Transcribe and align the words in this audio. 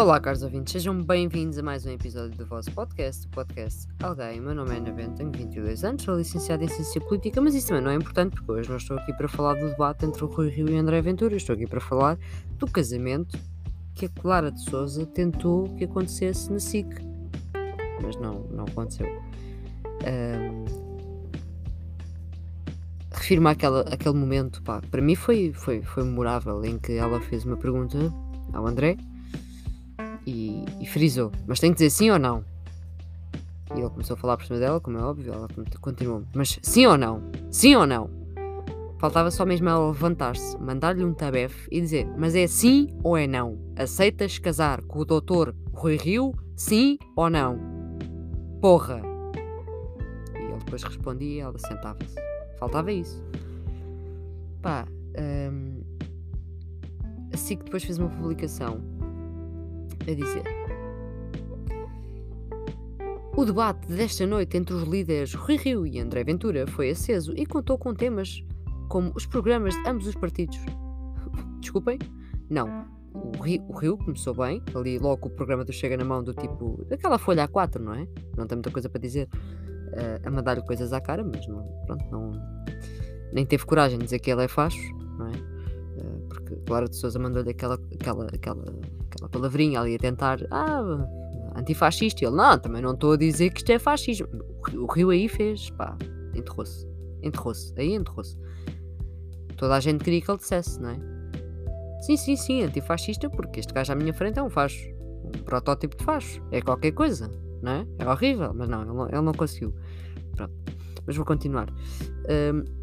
Olá, 0.00 0.18
caros 0.18 0.42
ouvintes, 0.42 0.72
sejam 0.72 0.98
bem-vindos 1.02 1.58
a 1.58 1.62
mais 1.62 1.84
um 1.84 1.90
episódio 1.90 2.34
do 2.34 2.46
vosso 2.46 2.72
podcast, 2.72 3.26
o 3.26 3.28
podcast 3.28 3.86
Alguém. 4.02 4.40
Meu 4.40 4.54
nome 4.54 4.70
é 4.70 4.78
Ana 4.78 4.90
Bento, 4.92 5.16
tenho 5.16 5.30
22 5.30 5.84
anos, 5.84 6.02
sou 6.02 6.16
licenciada 6.16 6.64
em 6.64 6.68
Ciência 6.68 6.98
Política, 7.02 7.38
mas 7.38 7.54
isso 7.54 7.68
também 7.68 7.84
não 7.84 7.90
é 7.90 7.96
importante 7.96 8.34
porque 8.34 8.50
hoje 8.50 8.70
não 8.70 8.78
estou 8.78 8.96
aqui 8.96 9.12
para 9.12 9.28
falar 9.28 9.56
do 9.56 9.68
debate 9.68 10.06
entre 10.06 10.24
o 10.24 10.26
Rui 10.26 10.48
Rio 10.48 10.70
e 10.70 10.78
André 10.78 11.02
Ventura, 11.02 11.36
estou 11.36 11.52
aqui 11.52 11.66
para 11.66 11.82
falar 11.82 12.18
do 12.56 12.66
casamento 12.66 13.38
que 13.94 14.06
a 14.06 14.08
Clara 14.08 14.50
de 14.50 14.64
Souza 14.64 15.04
tentou 15.04 15.64
que 15.76 15.84
acontecesse 15.84 16.50
na 16.50 16.60
SIC, 16.60 16.88
mas 18.02 18.16
não, 18.16 18.44
não 18.44 18.64
aconteceu. 18.64 19.06
Um, 19.06 20.64
refiro-me 23.12 23.54
momento, 24.14 24.62
pá, 24.62 24.80
para 24.90 25.02
mim 25.02 25.14
foi, 25.14 25.52
foi, 25.52 25.82
foi 25.82 26.04
memorável, 26.04 26.64
em 26.64 26.78
que 26.78 26.92
ela 26.92 27.20
fez 27.20 27.44
uma 27.44 27.58
pergunta 27.58 27.98
ao 28.54 28.66
André 28.66 28.96
e, 30.26 30.64
e 30.80 30.86
frisou, 30.86 31.32
mas 31.46 31.60
tem 31.60 31.70
que 31.70 31.76
dizer 31.76 31.90
sim 31.90 32.10
ou 32.10 32.18
não. 32.18 32.44
E 33.74 33.78
ele 33.78 33.90
começou 33.90 34.14
a 34.14 34.16
falar 34.16 34.36
por 34.36 34.46
cima 34.46 34.58
dela, 34.58 34.80
como 34.80 34.98
é 34.98 35.02
óbvio, 35.02 35.32
ela 35.32 35.48
continuou. 35.80 36.24
Mas 36.34 36.58
sim 36.62 36.86
ou 36.86 36.98
não? 36.98 37.22
Sim 37.50 37.76
ou 37.76 37.86
não? 37.86 38.10
Faltava 38.98 39.30
só 39.30 39.46
mesmo 39.46 39.68
ela 39.68 39.86
levantar-se, 39.86 40.58
mandar-lhe 40.58 41.04
um 41.04 41.14
tabefe 41.14 41.68
e 41.70 41.80
dizer: 41.80 42.06
Mas 42.18 42.34
é 42.34 42.46
sim 42.46 42.88
ou 43.02 43.16
é 43.16 43.26
não? 43.26 43.58
Aceitas 43.76 44.38
casar 44.38 44.82
com 44.82 44.98
o 44.98 45.04
doutor 45.04 45.54
Rui 45.72 45.96
Rio? 45.96 46.34
Sim 46.56 46.98
ou 47.16 47.30
não? 47.30 47.58
Porra! 48.60 49.00
E 50.34 50.38
ele 50.38 50.58
depois 50.58 50.82
respondia 50.82 51.36
e 51.36 51.40
ela 51.40 51.58
sentava-se. 51.58 52.16
Faltava 52.58 52.92
isso. 52.92 53.24
Pá, 54.60 54.86
um, 55.50 55.80
assim 57.32 57.56
que 57.56 57.64
depois 57.64 57.82
fez 57.82 57.98
uma 57.98 58.10
publicação 58.10 58.82
a 60.08 60.14
dizer: 60.14 60.42
O 63.36 63.44
debate 63.44 63.86
desta 63.88 64.26
noite 64.26 64.56
entre 64.56 64.74
os 64.74 64.82
líderes 64.82 65.34
Rui 65.34 65.56
Rio 65.56 65.86
e 65.86 66.00
André 66.00 66.24
Ventura 66.24 66.66
foi 66.66 66.90
aceso 66.90 67.32
e 67.36 67.46
contou 67.46 67.78
com 67.78 67.94
temas 67.94 68.42
como 68.88 69.12
os 69.14 69.24
programas 69.24 69.74
de 69.74 69.88
ambos 69.88 70.06
os 70.06 70.14
partidos. 70.14 70.58
Desculpem? 71.60 71.98
Não. 72.48 72.84
O 73.12 73.42
Rio, 73.42 73.64
o 73.68 73.76
Rio, 73.76 73.96
começou 73.98 74.34
bem, 74.34 74.62
ali 74.74 74.98
logo 74.98 75.26
o 75.26 75.30
programa 75.30 75.64
do 75.64 75.72
Chega 75.72 75.96
na 75.96 76.04
Mão, 76.04 76.22
do 76.22 76.32
tipo, 76.32 76.84
daquela 76.88 77.18
folha 77.18 77.46
A4, 77.48 77.80
não 77.80 77.94
é? 77.94 78.06
Não 78.36 78.46
tem 78.46 78.56
muita 78.56 78.70
coisa 78.70 78.88
para 78.88 79.00
dizer, 79.00 79.28
uh, 79.32 80.28
a 80.28 80.30
mandar-lhe 80.30 80.62
coisas 80.62 80.92
à 80.92 81.00
cara, 81.00 81.24
mas 81.24 81.44
não, 81.48 81.62
pronto, 81.86 82.04
não, 82.10 82.32
nem 83.32 83.44
teve 83.44 83.64
coragem 83.64 83.98
de 83.98 84.04
dizer 84.04 84.20
que 84.20 84.30
ele 84.30 84.44
é 84.44 84.48
facho, 84.48 84.94
não 85.18 85.26
é? 85.26 85.32
Uh, 85.32 86.20
porque 86.28 86.56
Clara 86.66 86.88
de 86.88 86.96
Souza 86.96 87.18
mandou-lhe 87.18 87.50
aquela, 87.50 87.74
aquela, 87.74 88.26
aquela, 88.26 88.64
aquela 89.10 89.28
palavrinha 89.28 89.80
ali 89.80 89.96
a 89.96 89.98
tentar, 89.98 90.38
ah, 90.50 91.06
antifascista, 91.56 92.24
e 92.24 92.26
ele, 92.26 92.36
não, 92.36 92.58
também 92.58 92.82
não 92.82 92.92
estou 92.92 93.12
a 93.12 93.16
dizer 93.16 93.50
que 93.50 93.58
isto 93.58 93.70
é 93.70 93.78
fascismo. 93.78 94.28
O 94.74 94.86
Rio 94.86 95.10
aí 95.10 95.28
fez, 95.28 95.70
pá, 95.70 95.96
enterrou-se, 96.34 96.86
enterrou-se, 97.22 97.72
aí 97.76 97.94
enterrou-se. 97.94 98.36
Toda 99.56 99.74
a 99.74 99.80
gente 99.80 100.02
queria 100.02 100.20
que 100.20 100.30
ele 100.30 100.38
dissesse, 100.38 100.80
não 100.80 100.90
é? 100.90 100.96
Sim, 102.00 102.16
sim, 102.16 102.36
sim, 102.36 102.62
antifascista, 102.62 103.28
porque 103.28 103.60
este 103.60 103.74
gajo 103.74 103.92
à 103.92 103.94
minha 103.94 104.14
frente 104.14 104.38
é 104.38 104.42
um 104.42 104.48
facho. 104.48 104.88
Um 105.22 105.42
protótipo 105.42 105.96
de 105.96 106.04
facho. 106.04 106.42
É 106.50 106.62
qualquer 106.62 106.92
coisa, 106.92 107.30
não 107.62 107.72
é? 107.72 107.86
É 107.98 108.08
horrível, 108.08 108.54
mas 108.54 108.68
não, 108.68 108.82
ele 108.82 108.92
não, 108.92 109.06
ele 109.06 109.20
não 109.20 109.34
conseguiu. 109.34 109.74
Pronto. 110.34 110.54
Mas 111.06 111.16
vou 111.16 111.26
continuar. 111.26 111.68
Um, 111.70 112.79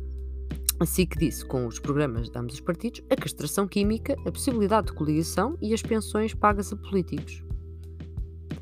assim 0.79 1.05
que 1.05 1.17
disse, 1.17 1.45
com 1.45 1.65
os 1.65 1.79
programas 1.79 2.29
de 2.29 2.37
ambos 2.37 2.55
os 2.55 2.61
partidos, 2.61 3.01
a 3.09 3.15
castração 3.15 3.67
química, 3.67 4.15
a 4.25 4.31
possibilidade 4.31 4.87
de 4.87 4.93
coligação 4.93 5.57
e 5.61 5.73
as 5.73 5.81
pensões 5.81 6.33
pagas 6.33 6.71
a 6.71 6.75
políticos. 6.75 7.43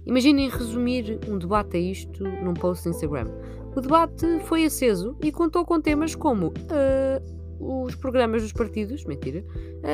Imaginem 0.05 0.49
resumir 0.49 1.20
um 1.27 1.37
debate 1.37 1.77
a 1.77 1.80
isto 1.80 2.23
num 2.23 2.54
post 2.54 2.86
no 2.86 2.93
Instagram. 2.93 3.31
O 3.75 3.81
debate 3.81 4.39
foi 4.45 4.65
aceso 4.65 5.17
e 5.21 5.31
contou 5.31 5.65
com 5.65 5.81
temas 5.81 6.15
como 6.15 6.48
uh, 6.48 7.36
os 7.59 7.95
programas 7.95 8.42
dos 8.42 8.54
partidos, 8.54 9.04
mentira, 9.05 9.43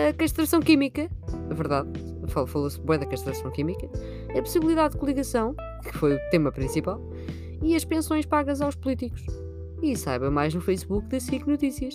a 0.09 0.13
castração 0.13 0.59
química, 0.59 1.09
a 1.49 1.53
verdade, 1.53 1.89
falou-se 2.27 2.79
bué 2.81 2.97
da 2.97 3.05
castração 3.05 3.49
química, 3.51 3.89
a 4.37 4.41
possibilidade 4.41 4.93
de 4.93 4.99
coligação, 4.99 5.55
que 5.83 5.97
foi 5.97 6.15
o 6.15 6.19
tema 6.29 6.51
principal, 6.51 7.01
e 7.61 7.75
as 7.75 7.85
pensões 7.85 8.25
pagas 8.25 8.61
aos 8.61 8.75
políticos. 8.75 9.25
E 9.81 9.95
saiba 9.95 10.29
mais 10.29 10.53
no 10.53 10.61
Facebook 10.61 11.07
da 11.07 11.19
SIC 11.19 11.47
Notícias. 11.47 11.93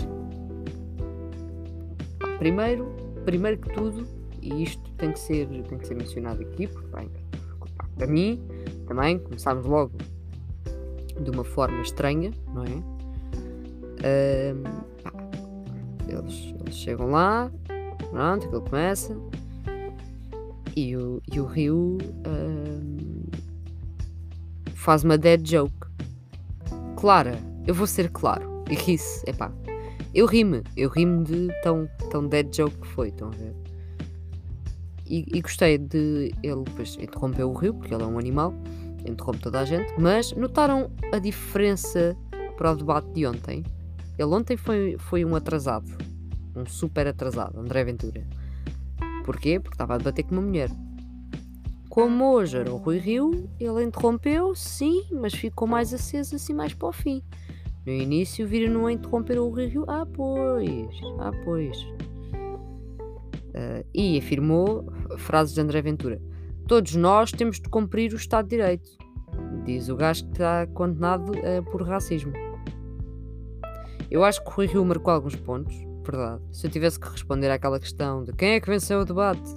Primeiro, 2.39 2.93
primeiro 3.25 3.59
que 3.59 3.73
tudo, 3.73 4.07
e 4.43 4.63
isto 4.63 4.91
tem 4.93 5.13
que 5.13 5.19
ser, 5.19 5.47
tem 5.47 5.79
que 5.79 5.87
ser 5.87 5.95
mencionado 5.95 6.43
aqui, 6.43 6.67
porque 6.67 6.89
bem, 6.95 7.11
para 7.97 8.07
mim, 8.07 8.43
também, 8.87 9.19
começámos 9.19 9.65
logo 9.67 9.93
de 11.21 11.31
uma 11.31 11.45
forma 11.45 11.81
estranha, 11.81 12.31
não 12.53 12.65
é? 12.65 12.97
Uh, 14.03 14.63
eles, 16.09 16.55
eles 16.61 16.75
chegam 16.75 17.11
lá, 17.11 17.51
pronto, 18.11 18.47
aquilo 18.47 18.63
começa. 18.63 19.17
E 20.77 20.95
o, 20.97 21.23
e 21.33 21.41
o 21.41 21.47
Rio 21.47 21.97
um, 22.27 23.25
faz 24.75 25.05
uma 25.05 25.17
dead 25.17 25.49
joke. 25.49 25.73
Clara, 26.97 27.39
eu 27.67 27.75
vou 27.75 27.87
ser 27.87 28.11
claro. 28.11 28.65
E 28.71 28.75
ri-se. 28.75 29.25
Eu 30.15 30.27
ri-me, 30.27 30.63
eu 30.77 30.89
ri-me 30.89 31.25
de 31.25 31.49
tão, 31.63 31.89
tão 32.11 32.27
dead 32.27 32.55
joke 32.55 32.77
que 32.79 32.87
foi, 32.87 33.09
estão 33.09 33.29
a 33.29 33.33
ver? 33.33 33.55
E, 35.09 35.25
e, 35.33 35.41
gostei 35.41 35.79
de 35.79 36.33
ele 36.43 36.63
depois 36.65 36.97
interrompeu 36.97 37.51
o 37.51 37.53
Rio, 37.53 37.75
porque 37.75 37.95
ele 37.95 38.03
é 38.03 38.07
um 38.07 38.19
animal, 38.19 38.53
interrompe 39.09 39.39
toda 39.39 39.61
a 39.61 39.65
gente, 39.65 39.93
mas 40.01 40.33
notaram 40.33 40.91
a 41.13 41.19
diferença 41.19 42.17
para 42.57 42.73
o 42.73 42.77
debate 42.77 43.09
de 43.13 43.27
ontem? 43.27 43.63
Ele 44.19 44.35
ontem 44.35 44.57
foi, 44.57 44.97
foi 44.99 45.25
um 45.25 45.37
atrasado. 45.37 45.87
Um 46.57 46.67
super 46.67 47.07
atrasado, 47.07 47.61
André 47.61 47.85
Ventura. 47.85 48.27
Porquê? 49.25 49.61
Porque 49.61 49.75
estava 49.75 49.95
a 49.95 49.99
debater 49.99 50.25
com 50.25 50.33
uma 50.33 50.43
mulher. 50.43 50.71
Como 51.89 52.33
hoje 52.33 52.59
era 52.59 52.73
o 52.73 52.77
Rui 52.77 52.99
Rio, 52.99 53.49
ele 53.61 53.85
interrompeu, 53.85 54.55
sim, 54.55 55.05
mas 55.13 55.35
ficou 55.35 55.69
mais 55.69 55.95
aceso 55.95 56.37
assim 56.37 56.53
mais 56.53 56.75
para 56.75 56.89
o 56.89 56.93
fim. 56.93 57.23
No 57.87 57.93
início 57.93 58.47
viram-no 58.49 58.87
a 58.87 58.93
interromper 58.93 59.39
o 59.39 59.49
Rio. 59.49 59.85
Ah, 59.87 60.05
pois, 60.05 60.91
ah, 61.21 61.31
pois. 61.45 61.81
Uh, 63.55 63.87
e 63.95 64.19
afirmou 64.19 64.93
frases 65.19 65.55
de 65.55 65.61
André 65.61 65.81
Ventura. 65.81 66.21
Todos 66.67 66.97
nós 66.97 67.31
temos 67.31 67.61
de 67.61 67.69
cumprir 67.69 68.13
o 68.13 68.17
Estado 68.17 68.49
de 68.49 68.57
Direito. 68.57 68.91
Diz 69.65 69.89
o 69.89 69.95
gajo 69.95 70.25
que 70.25 70.33
está 70.33 70.67
condenado 70.67 71.31
uh, 71.31 71.63
por 71.71 71.81
racismo. 71.83 72.33
Eu 74.11 74.25
acho 74.25 74.43
que 74.43 74.51
o 74.51 74.53
Rui 74.53 74.67
Rio 74.67 74.85
marcou 74.85 75.15
alguns 75.15 75.37
pontos, 75.37 75.75
verdade. 76.05 76.43
Se 76.51 76.67
eu 76.67 76.71
tivesse 76.71 76.99
que 76.99 77.09
responder 77.09 77.51
àquela 77.51 77.79
questão 77.79 78.25
de 78.25 78.33
quem 78.33 78.55
é 78.55 78.61
que 78.61 78.69
venceu 78.69 79.01
o 79.01 79.05
debate, 79.05 79.49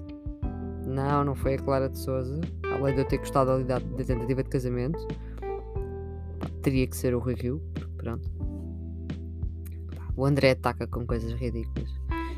não, 0.85 1.23
não 1.23 1.35
foi 1.35 1.55
a 1.55 1.57
Clara 1.57 1.89
de 1.89 1.97
Souza, 1.97 2.39
além 2.63 2.93
de 2.93 3.01
eu 3.01 3.07
ter 3.07 3.17
gostado 3.17 3.63
da, 3.63 3.79
da 3.79 4.03
tentativa 4.03 4.43
de 4.43 4.49
casamento, 4.49 5.07
teria 6.61 6.85
que 6.85 6.95
ser 6.95 7.15
o 7.15 7.19
Rui 7.19 7.33
Rio, 7.35 7.61
pronto. 7.99 8.29
o 10.15 10.25
André 10.25 10.51
ataca 10.51 10.87
com 10.87 11.05
coisas 11.05 11.31
ridículas. 11.33 11.89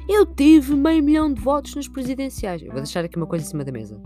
Eu 0.09 0.25
tive 0.25 0.75
meio 0.75 1.01
milhão 1.01 1.33
de 1.33 1.39
votos 1.39 1.75
nas 1.75 1.87
presidenciais. 1.87 2.61
Eu 2.61 2.71
vou 2.71 2.81
deixar 2.81 3.05
aqui 3.05 3.15
uma 3.17 3.27
coisa 3.27 3.45
em 3.45 3.47
cima 3.47 3.63
da 3.63 3.71
mesa. 3.71 3.99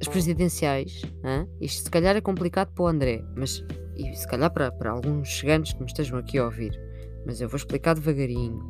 As 0.00 0.08
presidenciais, 0.08 1.02
hein? 1.24 1.48
isto 1.60 1.84
se 1.84 1.90
calhar 1.90 2.16
é 2.16 2.20
complicado 2.20 2.72
para 2.72 2.84
o 2.84 2.86
André, 2.86 3.24
mas 3.36 3.64
e 3.96 4.14
se 4.14 4.28
calhar 4.28 4.52
para, 4.52 4.70
para 4.70 4.90
alguns 4.90 5.28
chegantes 5.28 5.72
que 5.72 5.80
me 5.80 5.86
estejam 5.86 6.18
aqui 6.18 6.38
a 6.38 6.44
ouvir, 6.44 6.78
mas 7.24 7.40
eu 7.40 7.48
vou 7.48 7.56
explicar 7.56 7.94
devagarinho. 7.94 8.60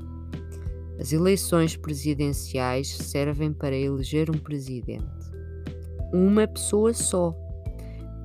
As 0.98 1.12
eleições 1.12 1.76
presidenciais 1.76 2.96
servem 2.96 3.52
para 3.52 3.76
eleger 3.76 4.30
um 4.30 4.38
presidente. 4.38 5.04
Uma 6.12 6.46
pessoa 6.46 6.94
só. 6.94 7.34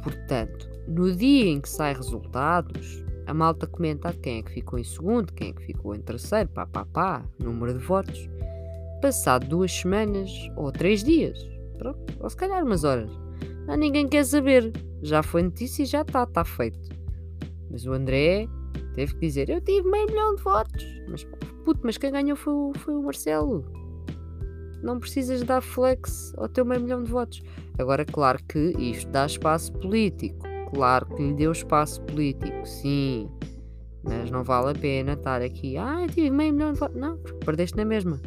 Portanto, 0.01 0.70
no 0.87 1.11
dia 1.15 1.45
em 1.45 1.61
que 1.61 1.69
saem 1.69 1.95
resultados, 1.95 3.03
a 3.25 3.33
malta 3.33 3.67
comenta 3.67 4.13
quem 4.13 4.39
é 4.39 4.43
que 4.43 4.51
ficou 4.51 4.79
em 4.79 4.83
segundo, 4.83 5.31
quem 5.33 5.49
é 5.49 5.53
que 5.53 5.65
ficou 5.65 5.95
em 5.95 6.01
terceiro, 6.01 6.49
pá 6.49 6.65
pá 6.65 6.85
pá, 6.85 7.25
número 7.39 7.77
de 7.77 7.85
votos. 7.85 8.29
Passado 9.01 9.47
duas 9.47 9.71
semanas 9.71 10.29
ou 10.55 10.71
três 10.71 11.03
dias, 11.03 11.39
pronto, 11.77 11.99
ou 12.19 12.29
se 12.29 12.35
calhar 12.35 12.63
umas 12.63 12.83
horas, 12.83 13.11
não, 13.67 13.75
ninguém 13.75 14.07
quer 14.07 14.25
saber. 14.25 14.71
Já 15.01 15.23
foi 15.23 15.43
notícia 15.43 15.83
e 15.83 15.85
já 15.85 16.01
está, 16.01 16.23
está 16.23 16.43
feito. 16.43 16.89
Mas 17.69 17.85
o 17.85 17.93
André 17.93 18.47
teve 18.95 19.13
que 19.13 19.19
dizer: 19.21 19.49
Eu 19.49 19.61
tive 19.61 19.89
meio 19.89 20.07
milhão 20.07 20.35
de 20.35 20.43
votos. 20.43 20.85
Mas 21.07 21.23
puto, 21.63 21.79
mas 21.83 21.97
quem 21.97 22.11
ganhou 22.11 22.35
foi 22.35 22.53
o, 22.53 22.71
foi 22.75 22.93
o 22.95 23.03
Marcelo. 23.03 23.63
Não 24.83 24.99
precisas 24.99 25.43
dar 25.43 25.61
flex 25.61 26.33
ao 26.37 26.49
teu 26.49 26.65
meio 26.65 26.81
milhão 26.81 27.03
de 27.03 27.11
votos. 27.11 27.41
Agora, 27.77 28.03
claro 28.03 28.39
que 28.45 28.73
isto 28.77 29.09
dá 29.11 29.25
espaço 29.25 29.71
político. 29.73 30.50
Claro 30.73 31.05
que 31.05 31.21
lhe 31.21 31.33
deu 31.33 31.51
espaço 31.51 32.01
político, 32.01 32.65
sim. 32.65 33.29
Mas 34.03 34.31
não 34.31 34.43
vale 34.43 34.71
a 34.71 34.79
pena 34.79 35.13
estar 35.13 35.41
aqui. 35.41 35.77
Ah, 35.77 36.07
tive 36.07 36.29
meio 36.29 36.53
milhão 36.53 36.73
de 36.73 36.79
votos. 36.79 36.97
Não, 36.97 37.17
perdeste 37.45 37.77
na 37.77 37.85
mesma. 37.85 38.19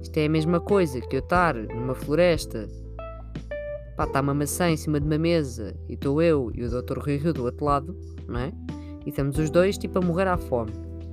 Isto 0.00 0.16
é 0.16 0.26
a 0.26 0.28
mesma 0.28 0.60
coisa 0.60 1.00
que 1.00 1.16
eu 1.16 1.20
estar 1.20 1.54
numa 1.54 1.94
floresta, 1.94 2.66
pá, 3.96 4.04
está 4.04 4.20
uma 4.20 4.32
maçã 4.32 4.70
em 4.70 4.76
cima 4.76 4.98
de 4.98 5.06
uma 5.06 5.18
mesa 5.18 5.76
e 5.88 5.94
estou 5.94 6.22
eu 6.22 6.50
e 6.54 6.64
o 6.64 6.70
Dr. 6.70 6.98
Rui 6.98 7.16
Rio 7.16 7.34
do 7.34 7.44
outro 7.44 7.64
lado, 7.64 7.96
não 8.26 8.40
é? 8.40 8.52
E 9.04 9.10
estamos 9.10 9.38
os 9.38 9.50
dois 9.50 9.76
tipo 9.76 9.98
a 9.98 10.02
morrer 10.02 10.28
à 10.28 10.38
fome. 10.38 10.72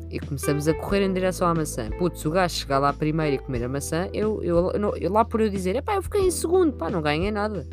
E 0.09 0.19
começamos 0.19 0.67
a 0.67 0.73
correr 0.73 1.01
em 1.03 1.11
direção 1.11 1.47
à 1.47 1.53
maçã. 1.53 1.89
Putz, 1.97 2.21
se 2.21 2.27
o 2.27 2.31
gajo 2.31 2.55
chegar 2.55 2.79
lá 2.79 2.93
primeiro 2.93 3.35
e 3.35 3.39
comer 3.39 3.63
a 3.63 3.67
maçã, 3.67 4.07
eu, 4.13 4.41
eu, 4.41 4.71
eu, 4.71 4.95
eu 4.95 5.11
lá 5.11 5.25
por 5.25 5.41
eu 5.41 5.49
dizer, 5.49 5.81
pá, 5.81 5.95
eu 5.95 6.01
fiquei 6.03 6.21
em 6.21 6.31
segundo, 6.31 6.71
pá, 6.73 6.89
não 6.89 7.01
ganhei 7.01 7.31
nada. 7.31 7.67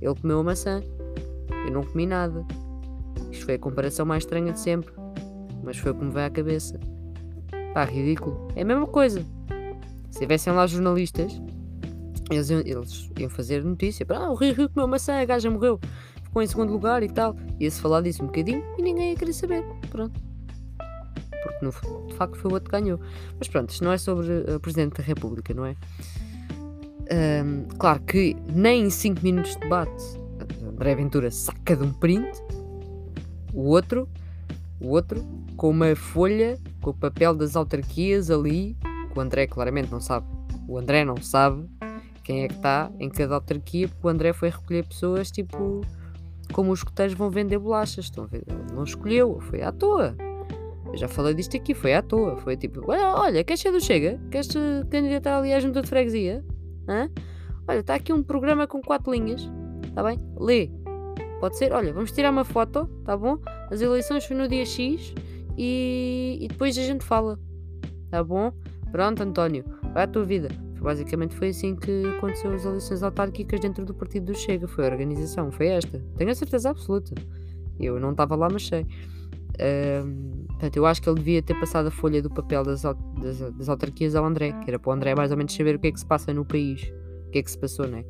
Ele 0.00 0.14
comeu 0.14 0.40
a 0.40 0.44
maçã, 0.44 0.82
eu 1.66 1.72
não 1.72 1.82
comi 1.82 2.06
nada. 2.06 2.44
Isto 3.30 3.46
foi 3.46 3.54
a 3.54 3.58
comparação 3.58 4.06
mais 4.06 4.22
estranha 4.22 4.52
de 4.52 4.60
sempre. 4.60 4.92
Mas 5.62 5.78
foi 5.78 5.92
como 5.92 6.10
veio 6.10 6.26
à 6.26 6.30
cabeça. 6.30 6.78
Pá, 7.74 7.84
ridículo. 7.84 8.48
É 8.54 8.62
a 8.62 8.64
mesma 8.64 8.86
coisa. 8.86 9.24
Se 10.10 10.20
tivessem 10.20 10.52
lá 10.52 10.66
jornalistas, 10.66 11.40
eles 12.30 12.50
iam, 12.50 12.60
eles 12.60 13.10
iam 13.18 13.28
fazer 13.28 13.64
notícia. 13.64 14.06
Ah, 14.10 14.30
o 14.30 14.34
Rio 14.34 14.54
Rio 14.54 14.70
comeu 14.70 14.88
maçã, 14.88 15.20
a 15.20 15.24
gaja 15.24 15.50
morreu. 15.50 15.80
Ficou 16.22 16.42
em 16.42 16.46
segundo 16.46 16.72
lugar 16.72 17.02
e 17.02 17.08
tal. 17.08 17.36
Ia-se 17.60 17.80
falar 17.80 18.00
disso 18.02 18.22
um 18.22 18.26
bocadinho 18.26 18.62
e 18.78 18.82
ninguém 18.82 19.10
ia 19.10 19.16
querer 19.16 19.32
saber. 19.32 19.64
Pronto. 19.90 20.20
Porque 21.42 21.64
no, 21.64 22.06
de 22.06 22.14
facto 22.14 22.36
foi 22.36 22.50
o 22.50 22.54
outro 22.54 22.70
que 22.70 22.80
ganhou. 22.80 23.00
Mas 23.38 23.48
pronto, 23.48 23.70
isto 23.70 23.84
não 23.84 23.92
é 23.92 23.98
sobre 23.98 24.28
o 24.54 24.60
Presidente 24.60 24.98
da 24.98 25.02
República, 25.02 25.52
não 25.52 25.66
é? 25.66 25.76
Um, 27.10 27.68
claro 27.78 28.00
que 28.00 28.36
nem 28.52 28.86
em 28.86 28.90
5 28.90 29.22
minutos 29.22 29.52
de 29.52 29.60
debate 29.60 30.04
André 30.68 30.96
Ventura 30.96 31.30
saca 31.30 31.76
de 31.76 31.84
um 31.84 31.92
print 31.92 32.28
o 33.54 33.68
outro, 33.68 34.08
o 34.80 34.88
outro, 34.88 35.24
com 35.56 35.70
uma 35.70 35.94
folha 35.94 36.58
com 36.82 36.90
o 36.90 36.94
papel 36.94 37.32
das 37.32 37.54
autarquias 37.54 38.30
ali 38.30 38.76
o 39.16 39.20
André 39.20 39.46
claramente 39.46 39.90
não 39.90 40.00
sabe. 40.00 40.26
O 40.68 40.78
André 40.78 41.04
não 41.04 41.16
sabe 41.16 41.66
quem 42.22 42.42
é 42.44 42.48
que 42.48 42.54
está 42.54 42.90
em 43.00 43.08
cada 43.08 43.36
autarquia, 43.36 43.88
porque 43.88 44.06
o 44.06 44.10
André 44.10 44.32
foi 44.32 44.50
recolher 44.50 44.84
pessoas 44.84 45.30
tipo 45.30 45.80
como 46.52 46.70
os 46.70 46.80
escuteiros 46.80 47.14
vão 47.14 47.30
vender 47.30 47.58
bolachas. 47.58 48.06
Estão 48.06 48.28
não 48.72 48.84
escolheu, 48.84 49.40
foi 49.40 49.62
à 49.62 49.72
toa. 49.72 50.14
Eu 50.86 50.96
já 50.96 51.08
falei 51.08 51.34
disto 51.34 51.56
aqui, 51.56 51.74
foi 51.74 51.94
à 51.94 52.02
toa. 52.02 52.36
Foi 52.36 52.56
tipo, 52.56 52.82
olha, 52.86 53.14
olha 53.14 53.44
queres 53.44 53.60
ser 53.60 53.72
do 53.72 53.80
Chega? 53.80 54.20
Queres 54.30 54.48
te 54.48 54.58
candidatar 54.90 55.38
ali 55.38 55.52
à 55.52 55.60
junta 55.60 55.82
de 55.82 55.88
freguesia? 55.88 56.44
Hã? 56.88 57.10
Olha, 57.68 57.80
está 57.80 57.94
aqui 57.94 58.12
um 58.12 58.22
programa 58.22 58.66
com 58.66 58.80
quatro 58.80 59.12
linhas. 59.12 59.50
Está 59.84 60.02
bem? 60.02 60.20
Lê. 60.38 60.70
Pode 61.40 61.58
ser? 61.58 61.72
Olha, 61.72 61.92
vamos 61.92 62.12
tirar 62.12 62.30
uma 62.30 62.44
foto, 62.44 62.86
tá 63.04 63.16
bom? 63.16 63.38
As 63.70 63.80
eleições 63.80 64.24
foi 64.24 64.36
no 64.36 64.48
dia 64.48 64.64
X 64.64 65.12
e, 65.56 66.38
e 66.40 66.48
depois 66.48 66.78
a 66.78 66.82
gente 66.82 67.04
fala. 67.04 67.38
Tá 68.10 68.22
bom? 68.22 68.52
Pronto, 68.90 69.22
António, 69.22 69.64
vai 69.92 70.04
à 70.04 70.06
tua 70.06 70.24
vida. 70.24 70.48
Basicamente 70.80 71.34
foi 71.34 71.48
assim 71.48 71.74
que 71.74 72.04
aconteceu 72.16 72.52
as 72.52 72.64
eleições 72.64 73.02
autárquicas 73.02 73.58
dentro 73.58 73.84
do 73.84 73.92
partido 73.92 74.26
do 74.32 74.38
Chega. 74.38 74.68
Foi 74.68 74.86
a 74.86 74.90
organização, 74.90 75.50
foi 75.50 75.66
esta. 75.66 76.02
Tenho 76.16 76.30
a 76.30 76.34
certeza 76.34 76.70
absoluta. 76.70 77.12
Eu 77.78 77.98
não 77.98 78.12
estava 78.12 78.36
lá, 78.36 78.48
mas 78.50 78.66
sei. 78.66 78.86
Um, 80.04 80.45
portanto, 80.58 80.76
eu 80.76 80.86
acho 80.86 81.02
que 81.02 81.08
ele 81.08 81.16
devia 81.16 81.42
ter 81.42 81.58
passado 81.58 81.86
a 81.86 81.90
folha 81.90 82.22
do 82.22 82.30
papel 82.30 82.64
das, 82.64 82.82
das, 82.82 83.38
das, 83.38 83.68
autarquias 83.68 84.14
ao 84.14 84.24
André, 84.24 84.52
que 84.64 84.70
era 84.70 84.78
para 84.78 84.90
o 84.90 84.92
André 84.92 85.14
mais 85.14 85.30
ou 85.30 85.36
menos 85.36 85.54
saber 85.54 85.76
o 85.76 85.78
que 85.78 85.88
é 85.88 85.92
que 85.92 86.00
se 86.00 86.06
passa 86.06 86.32
no 86.32 86.44
país, 86.44 86.82
o 87.28 87.30
que 87.30 87.38
é 87.38 87.42
que 87.42 87.50
se 87.50 87.58
passou, 87.58 87.86
não 87.86 87.98
é? 87.98 88.04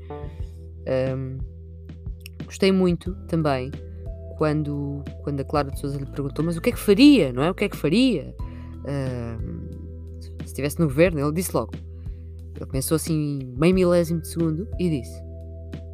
Um, 1.15 1.39
gostei 2.45 2.71
muito 2.71 3.15
também 3.27 3.71
quando, 4.39 5.03
quando 5.23 5.41
a 5.41 5.45
Clara 5.45 5.71
de 5.71 5.81
Souza 5.81 5.99
lhe 5.99 6.07
perguntou, 6.07 6.45
mas 6.45 6.57
o 6.57 6.61
que 6.61 6.71
é 6.71 6.73
que 6.73 6.79
faria, 6.79 7.33
não 7.33 7.43
é? 7.43 7.51
O 7.51 7.55
que 7.55 7.65
é 7.65 7.69
que 7.69 7.77
faria? 7.77 8.35
Um, 8.87 9.69
se 10.21 10.47
estivesse 10.47 10.79
no 10.79 10.87
governo, 10.87 11.19
ele 11.19 11.33
disse 11.33 11.55
logo. 11.55 11.73
Ele 12.55 12.71
pensou 12.71 12.95
assim, 12.95 13.53
meio 13.57 13.75
milésimo 13.75 14.21
de 14.21 14.29
segundo, 14.29 14.69
e 14.79 14.89
disse: 14.89 15.21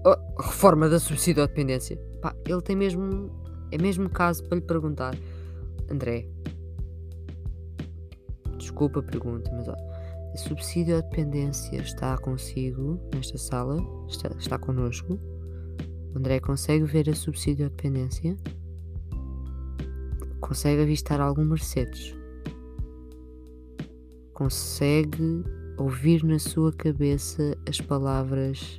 oh, 0.05 0.43
Reforma 0.43 0.89
da 0.89 0.99
subsídio 0.99 1.43
à 1.43 1.47
dependência. 1.47 1.97
Pá, 2.21 2.35
ele 2.47 2.61
tem 2.61 2.77
mesmo. 2.77 3.31
É 3.71 3.79
mesmo 3.79 4.09
caso 4.11 4.45
para 4.45 4.57
lhe 4.57 4.65
perguntar: 4.65 5.15
André, 5.93 6.29
desculpa 8.57 9.01
a 9.01 9.03
pergunta, 9.03 9.51
mas 9.53 9.69
ó, 9.69 9.75
a 9.75 10.37
subsídio 10.37 10.97
à 10.97 11.01
dependência 11.01 11.77
está 11.77 12.17
consigo 12.19 12.99
nesta 13.15 13.37
sala? 13.37 13.77
Está, 14.09 14.29
está 14.39 14.59
connosco? 14.59 15.21
André 16.17 16.41
consegue 16.41 16.85
ver 16.85 17.09
a 17.11 17.15
subsídio 17.15 17.67
à 17.67 17.69
dependência? 17.69 18.37
Consegue 20.41 20.83
avistar 20.83 21.21
algum 21.21 21.45
Mercedes? 21.45 22.23
consegue 24.43 25.45
ouvir 25.79 26.25
na 26.25 26.37
sua 26.37 26.73
cabeça 26.73 27.57
as 27.69 27.81
palavras 27.81 28.77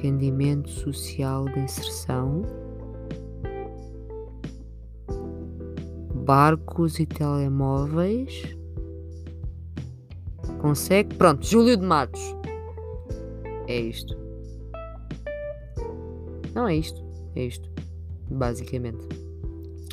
rendimento 0.00 0.70
social 0.70 1.44
de 1.44 1.60
inserção, 1.60 2.40
barcos 6.30 7.00
e 7.00 7.06
telemóveis. 7.06 8.56
Consegue? 10.60 11.16
Pronto, 11.16 11.44
Júlio 11.44 11.76
de 11.76 11.84
Matos. 11.84 12.20
É 13.66 13.80
isto. 13.80 14.16
Não 16.54 16.68
é 16.68 16.76
isto. 16.76 17.02
É 17.34 17.46
isto. 17.46 17.68
Basicamente. 18.30 19.04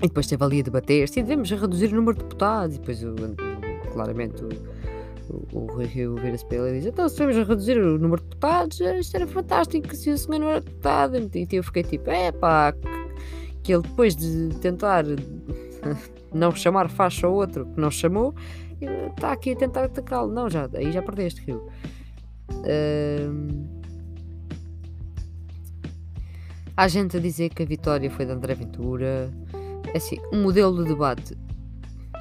E 0.04 0.08
depois 0.08 0.28
esteve 0.28 0.44
ali 0.44 0.60
a 0.60 0.64
debater 0.64 1.10
se 1.10 1.24
devemos 1.24 1.50
reduzir 1.50 1.92
o 1.92 1.96
número 1.96 2.16
de 2.16 2.24
deputados. 2.24 2.76
E 2.76 2.80
depois 2.80 3.04
claramente 3.92 4.44
o, 4.44 5.48
o, 5.54 5.66
Rui 5.74 5.86
Rio 5.86 6.18
vira-se 6.18 6.46
para 6.46 6.58
ele 6.58 6.70
e 6.70 6.74
diz: 6.82 6.86
Então, 6.86 7.10
se 7.10 7.18
vamos 7.18 7.36
reduzir 7.36 7.80
o 7.80 7.98
número 7.98 8.22
de 8.22 8.28
deputados, 8.28 8.80
isto 8.80 9.16
era 9.16 9.26
fantástico 9.26 9.96
se 9.96 10.12
o 10.12 10.18
senhor 10.20 10.38
não 10.38 10.50
era 10.50 10.62
deputado. 10.62 11.18
E 11.18 11.48
eu 11.52 11.64
fiquei 11.64 11.82
tipo: 11.82 12.12
É 12.12 12.32
pá, 12.32 12.76
que 13.64 13.74
ele 13.74 13.82
depois 13.82 14.16
de 14.16 14.50
tentar 14.60 15.04
não 16.34 16.52
chamar 16.56 16.90
faixa 16.90 17.28
ao 17.28 17.34
outro 17.34 17.66
que 17.66 17.80
não 17.80 17.92
chamou, 17.92 18.34
está 19.16 19.32
aqui 19.32 19.52
a 19.52 19.56
tentar 19.56 19.86
atacá-lo. 19.86 20.32
Não, 20.32 20.50
já, 20.50 20.70
aí 20.74 20.92
já 20.92 21.02
perdeste, 21.02 21.42
Rio. 21.42 21.68
Um... 22.52 23.78
Há 26.76 26.88
gente 26.88 27.18
a 27.18 27.20
dizer 27.20 27.50
que 27.50 27.64
a 27.64 27.66
vitória 27.66 28.10
foi 28.10 28.26
de 28.26 28.32
André 28.32 28.54
Ventura. 28.54 29.32
É 29.94 29.98
assim, 29.98 30.18
um 30.32 30.44
modelo 30.44 30.84
de 30.84 30.90
debate 30.90 31.36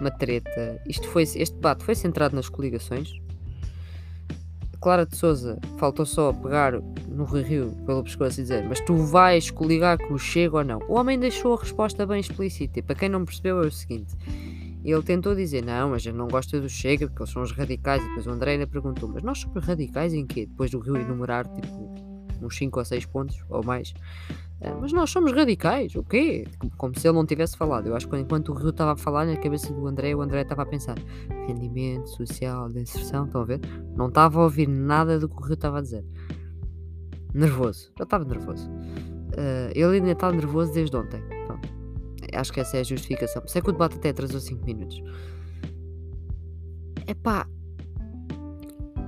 uma 0.00 0.10
treta. 0.10 0.80
Isto 0.86 1.08
foi, 1.08 1.22
este 1.22 1.54
debate 1.54 1.84
foi 1.84 1.94
centrado 1.94 2.34
nas 2.34 2.48
coligações. 2.48 3.20
Clara 4.80 5.06
de 5.06 5.16
Souza 5.16 5.58
faltou 5.78 6.06
só 6.06 6.32
pegar 6.32 6.72
no 7.08 7.24
Rio 7.24 7.42
Rio 7.42 7.76
pelo 7.86 8.02
pescoço 8.02 8.40
e 8.40 8.42
dizer: 8.42 8.64
Mas 8.68 8.80
tu 8.80 8.96
vais 8.96 9.50
coligar 9.50 9.98
com 9.98 10.14
o 10.14 10.18
Chega 10.18 10.58
ou 10.58 10.64
não? 10.64 10.78
O 10.88 10.94
homem 10.94 11.18
deixou 11.18 11.54
a 11.54 11.60
resposta 11.60 12.06
bem 12.06 12.20
explícita. 12.20 12.78
E 12.78 12.82
para 12.82 12.94
quem 12.94 13.08
não 13.08 13.24
percebeu, 13.24 13.62
é 13.62 13.66
o 13.66 13.70
seguinte: 13.70 14.14
ele 14.84 15.02
tentou 15.02 15.34
dizer: 15.34 15.64
Não, 15.64 15.90
mas 15.90 16.06
eu 16.06 16.14
não 16.14 16.28
gosto 16.28 16.60
do 16.60 16.68
Chega 16.68 17.06
porque 17.08 17.22
eles 17.22 17.32
são 17.32 17.42
os 17.42 17.52
radicais. 17.52 18.02
E 18.02 18.08
depois 18.08 18.26
o 18.26 18.30
André 18.30 18.52
ainda 18.52 18.66
perguntou: 18.66 19.08
Mas 19.08 19.22
nós 19.22 19.38
somos 19.38 19.64
radicais 19.64 20.14
em 20.14 20.26
quê? 20.26 20.46
Depois 20.46 20.70
do 20.70 20.78
Rio 20.78 20.96
enumerar 20.96 21.46
tipo 21.46 21.94
uns 22.42 22.56
5 22.56 22.78
ou 22.78 22.84
6 22.84 23.06
pontos 23.06 23.44
ou 23.48 23.64
mais. 23.64 23.92
Ah, 24.62 24.74
mas 24.80 24.92
nós 24.92 25.10
somos 25.10 25.32
radicais, 25.32 25.94
o 25.94 26.02
quê? 26.02 26.46
Como 26.78 26.98
se 26.98 27.06
ele 27.06 27.16
não 27.16 27.26
tivesse 27.26 27.56
falado. 27.56 27.88
Eu 27.88 27.94
acho 27.94 28.08
que 28.08 28.16
enquanto 28.16 28.52
o 28.52 28.54
Rio 28.54 28.70
estava 28.70 28.92
a 28.92 28.96
falar 28.96 29.26
na 29.26 29.36
cabeça 29.36 29.72
do 29.72 29.86
André, 29.86 30.14
o 30.14 30.22
André 30.22 30.42
estava 30.42 30.62
a 30.62 30.66
pensar 30.66 30.96
rendimento 31.46 32.08
social, 32.08 32.68
de 32.68 32.80
inserção, 32.80 33.26
estão 33.26 33.42
a 33.42 33.44
ver? 33.44 33.60
Não 33.94 34.08
estava 34.08 34.40
a 34.40 34.44
ouvir 34.44 34.66
nada 34.66 35.18
do 35.18 35.28
que 35.28 35.36
o 35.36 35.44
Rio 35.44 35.54
estava 35.54 35.78
a 35.78 35.82
dizer. 35.82 36.04
Nervoso, 37.34 37.92
eu 37.98 38.04
estava 38.04 38.24
nervoso. 38.24 38.70
Uh, 38.70 39.70
ele 39.74 39.96
ainda 39.96 40.12
estava 40.12 40.34
nervoso 40.34 40.72
desde 40.72 40.96
ontem. 40.96 41.22
Pronto. 41.46 41.68
Acho 42.32 42.52
que 42.52 42.60
essa 42.60 42.78
é 42.78 42.80
a 42.80 42.84
justificação. 42.84 43.42
Sei 43.46 43.60
que 43.60 43.68
o 43.68 43.72
debate 43.72 43.96
até 43.96 44.08
atrasou 44.08 44.40
5 44.40 44.64
minutos. 44.64 45.02
Epá, 47.06 47.46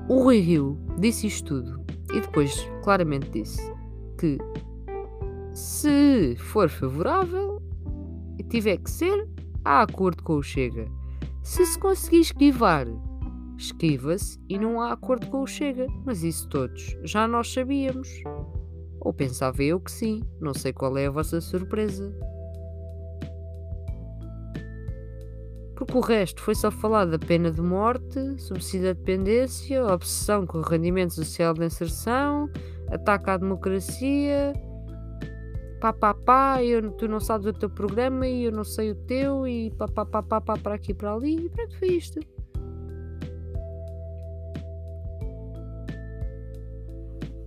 o 0.09 0.23
Rui 0.23 0.41
Rio 0.41 0.79
disse 0.99 1.27
isto 1.27 1.63
tudo 1.63 1.85
e 2.13 2.21
depois 2.21 2.69
claramente 2.83 3.31
disse 3.31 3.61
que 4.19 4.39
se 5.59 6.37
for 6.37 6.69
favorável 6.69 7.63
tiver 8.49 8.79
que 8.79 8.91
ser, 8.91 9.29
há 9.65 9.83
acordo 9.83 10.23
com 10.23 10.35
o 10.35 10.43
Chega. 10.43 10.87
Se 11.43 11.65
se 11.65 11.79
conseguir 11.79 12.21
esquivar, 12.21 12.87
esquiva-se 13.57 14.39
e 14.49 14.59
não 14.59 14.81
há 14.81 14.93
acordo 14.93 15.27
com 15.29 15.43
o 15.43 15.47
Chega. 15.47 15.87
Mas 16.05 16.23
isso 16.23 16.49
todos 16.49 16.97
já 17.05 17.29
nós 17.29 17.53
sabíamos. 17.53 18.09
Ou 19.01 19.13
pensava 19.13 19.63
eu 19.63 19.81
que 19.81 19.91
sim. 19.91 20.23
Não 20.41 20.55
sei 20.55 20.73
qual 20.73 20.97
é 20.97 21.07
a 21.07 21.11
vossa 21.11 21.41
surpresa. 21.41 22.13
Porque 25.77 25.97
o 25.97 26.01
resto 26.01 26.43
foi 26.43 26.57
só 26.57 26.73
falar 26.73 27.05
da 27.05 27.19
pena 27.19 27.53
de 27.53 27.63
morte, 27.63 28.19
subsídio 28.41 28.91
à 28.91 28.93
dependência, 28.93 29.85
obsessão 29.87 30.45
com 30.45 30.59
o 30.59 30.63
rendimento 30.63 31.15
social 31.15 31.55
de 31.55 31.65
inserção, 31.65 32.51
ataque 32.91 33.31
à 33.31 33.37
democracia, 33.37 34.53
pá 35.81 35.93
pá 35.93 36.15
pá, 36.15 36.63
eu, 36.63 36.91
tu 36.93 37.07
não 37.07 37.21
sabes 37.21 37.47
o 37.47 37.53
teu 37.53 37.71
programa 37.71 38.27
e 38.27 38.45
eu 38.45 38.53
não 38.53 38.65
sei 38.65 38.91
o 38.91 38.95
teu 38.95 39.47
e 39.47 39.71
pá 39.71 39.87
pá 39.89 40.05
pá 40.05 40.23
pá, 40.23 40.41
pá 40.41 40.57
para 40.57 40.75
aqui 40.75 40.93
para 40.93 41.15
ali 41.15 41.47
e 41.47 41.49
pronto, 41.49 41.79
foi 41.79 41.89
isto. 41.89 42.21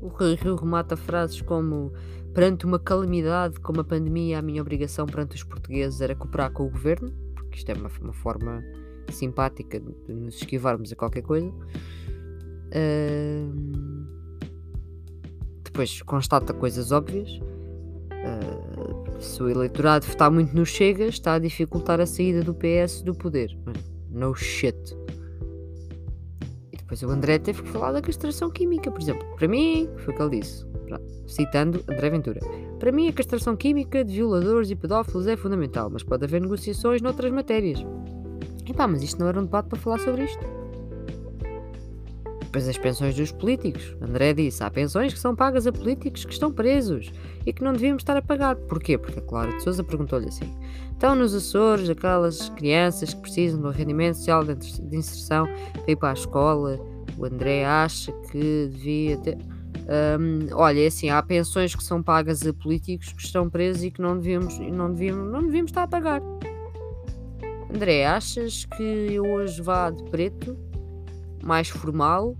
O 0.02 0.08
Rio 0.08 0.56
remata 0.56 0.96
frases 0.98 1.42
como 1.42 1.94
perante 2.34 2.66
uma 2.66 2.80
calamidade 2.80 3.60
como 3.60 3.82
a 3.82 3.84
pandemia, 3.84 4.40
a 4.40 4.42
minha 4.42 4.62
obrigação 4.62 5.06
perante 5.06 5.36
os 5.36 5.44
portugueses 5.44 6.02
era 6.02 6.16
cooperar 6.16 6.52
com 6.52 6.66
o 6.66 6.70
governo, 6.70 7.12
porque 7.36 7.58
isto 7.58 7.70
é 7.70 7.74
uma, 7.74 7.90
uma 8.02 8.14
forma 8.14 8.64
simpática 9.12 9.80
de 9.80 10.14
nos 10.14 10.36
esquivarmos 10.36 10.92
a 10.92 10.96
qualquer 10.96 11.22
coisa. 11.22 11.50
Uh, 12.74 13.82
depois 15.64 16.02
constata 16.02 16.54
coisas 16.54 16.92
óbvias. 16.92 17.40
Uh, 18.22 19.22
se 19.22 19.42
o 19.42 19.50
eleitorado 19.50 20.06
votar 20.06 20.32
muito 20.32 20.56
no 20.56 20.66
Chega, 20.66 21.06
está 21.06 21.34
a 21.34 21.40
dificultar 21.40 22.00
a 22.00 22.06
saída 22.06 22.44
do 22.44 22.54
PS 22.54 23.02
do 23.02 23.14
poder. 23.14 23.58
No 24.10 24.34
shit. 24.36 24.78
E 26.72 26.78
depois 26.78 27.02
o 27.04 27.10
André 27.10 27.40
teve 27.40 27.64
que 27.64 27.70
falar 27.70 27.92
da 27.92 28.02
castração 28.02 28.50
química, 28.50 28.92
por 28.92 29.02
exemplo. 29.02 29.26
Para 29.36 29.48
mim, 29.48 29.90
foi 29.98 30.14
o 30.14 30.18
que 30.18 30.24
ele 30.24 30.42
disse. 30.42 30.66
Citando 31.26 31.84
André 31.88 32.10
Ventura. 32.10 32.42
Para 32.78 32.92
mim, 32.92 33.08
a 33.08 33.14
castração 33.14 33.56
química 33.56 34.04
de 34.04 34.16
violadores 34.16 34.70
e 34.70 34.76
pedófilos 34.76 35.28
é 35.28 35.38
fundamental, 35.38 35.90
mas 35.90 36.04
pode 36.04 36.26
haver 36.26 36.42
negociações 36.42 37.02
noutras 37.02 37.32
matérias. 37.32 37.80
Epá, 38.68 38.88
mas 38.88 39.02
isto 39.04 39.20
não 39.20 39.28
era 39.28 39.40
um 39.40 39.44
debate 39.44 39.70
para 39.70 39.80
falar 39.80 40.00
sobre 40.00 40.26
isto. 40.26 40.61
Depois 42.52 42.68
as 42.68 42.78
pensões 42.78 43.16
dos 43.16 43.32
políticos. 43.32 43.96
André 44.02 44.34
disse: 44.34 44.62
há 44.62 44.70
pensões 44.70 45.14
que 45.14 45.20
são 45.20 45.34
pagas 45.34 45.66
a 45.66 45.72
políticos 45.72 46.26
que 46.26 46.34
estão 46.34 46.52
presos 46.52 47.10
e 47.46 47.54
que 47.54 47.64
não 47.64 47.72
devíamos 47.72 48.02
estar 48.02 48.18
a 48.18 48.22
pagar. 48.22 48.58
Porquê? 48.58 48.98
Porque 48.98 49.20
a 49.20 49.22
Clara 49.22 49.56
de 49.56 49.64
Souza 49.64 49.82
perguntou-lhe 49.86 50.28
assim: 50.28 50.54
estão 50.92 51.16
nos 51.16 51.34
Açores 51.34 51.90
aquelas 51.90 52.50
crianças 52.50 53.14
que 53.14 53.22
precisam 53.22 53.62
do 53.62 53.70
rendimento 53.70 54.16
social 54.16 54.44
de 54.44 54.98
inserção 54.98 55.46
para 55.46 55.92
ir 55.92 55.96
para 55.96 56.10
a 56.10 56.14
escola? 56.14 56.78
O 57.18 57.24
André 57.24 57.64
acha 57.64 58.12
que 58.30 58.68
devia 58.70 59.16
ter. 59.16 59.38
Um, 60.20 60.54
olha, 60.54 60.84
é 60.84 60.88
assim, 60.88 61.10
há 61.10 61.24
pensões 61.24 61.74
que 61.74 61.84
são 61.84 62.04
pagas 62.04 62.46
a 62.46 62.54
políticos 62.54 63.14
que 63.14 63.22
estão 63.22 63.50
presos 63.50 63.82
e 63.86 63.92
que 63.92 64.02
não 64.02 64.18
devíamos, 64.18 64.60
não 64.60 64.92
devíamos, 64.92 65.32
não 65.32 65.42
devíamos 65.42 65.72
estar 65.72 65.84
a 65.84 65.88
pagar. 65.88 66.22
André, 67.74 68.06
achas 68.06 68.66
que 68.66 68.84
eu 68.84 69.24
hoje 69.24 69.62
vá 69.62 69.90
de 69.90 70.04
preto? 70.10 70.71
Mais 71.44 71.70
formal 71.70 72.36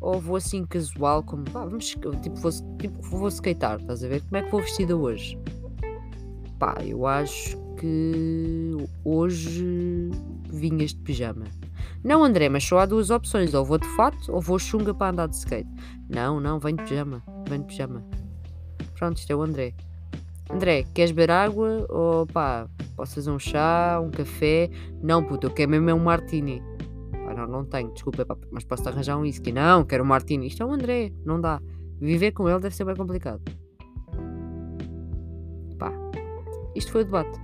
ou 0.00 0.20
vou 0.20 0.36
assim 0.36 0.64
casual, 0.64 1.22
como 1.22 1.44
pá, 1.44 1.64
vamos, 1.64 1.88
tipo, 1.88 2.10
vou, 2.36 2.52
tipo, 2.78 3.02
vou 3.02 3.28
skatear, 3.28 3.80
estás 3.80 4.04
a 4.04 4.08
ver? 4.08 4.22
Como 4.22 4.36
é 4.36 4.42
que 4.42 4.50
vou 4.50 4.60
vestida 4.60 4.96
hoje? 4.96 5.38
Pá, 6.58 6.76
eu 6.84 7.06
acho 7.06 7.56
que 7.78 8.72
hoje 9.04 10.10
vinhas 10.48 10.90
de 10.90 11.00
pijama. 11.00 11.44
Não, 12.02 12.22
André, 12.22 12.48
mas 12.48 12.64
só 12.64 12.78
há 12.78 12.86
duas 12.86 13.10
opções: 13.10 13.52
ou 13.54 13.64
vou 13.64 13.78
de 13.78 13.88
fato 13.96 14.32
ou 14.32 14.40
vou 14.40 14.58
chunga 14.58 14.94
para 14.94 15.10
andar 15.10 15.28
de 15.28 15.36
skate. 15.36 15.68
Não, 16.08 16.40
não, 16.40 16.58
venho 16.58 16.76
de 16.76 16.84
pijama, 16.84 17.22
venho 17.48 17.62
de 17.62 17.68
pijama. 17.68 18.04
Pronto, 18.98 19.18
isto 19.18 19.30
é 19.30 19.36
o 19.36 19.42
André. 19.42 19.74
André, 20.48 20.84
queres 20.94 21.10
beber 21.10 21.32
água? 21.32 21.86
Ou 21.88 22.26
pá, 22.26 22.68
posso 22.94 23.16
fazer 23.16 23.30
um 23.30 23.38
chá, 23.38 24.00
um 24.02 24.10
café? 24.10 24.70
Não, 25.02 25.22
puto, 25.22 25.46
eu 25.46 25.50
quero 25.50 25.70
mesmo 25.70 25.90
é 25.90 25.94
um 25.94 25.98
martini. 25.98 26.62
Não, 27.46 27.58
não 27.58 27.64
tenho, 27.64 27.92
desculpa, 27.92 28.26
mas 28.50 28.64
posso 28.64 28.88
arranjar 28.88 29.16
um 29.16 29.22
whisky. 29.22 29.52
Não, 29.52 29.84
quero 29.84 30.04
um 30.04 30.06
martini. 30.06 30.46
Isto 30.46 30.62
é 30.62 30.66
o 30.66 30.72
André, 30.72 31.12
não 31.24 31.40
dá. 31.40 31.60
Viver 32.00 32.32
com 32.32 32.48
ele 32.48 32.60
deve 32.60 32.74
ser 32.74 32.84
bem 32.84 32.94
complicado. 32.94 33.40
Pá, 35.78 35.92
isto 36.74 36.92
foi 36.92 37.02
o 37.02 37.04
debate. 37.04 37.38